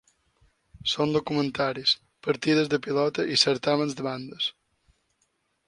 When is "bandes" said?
4.11-4.51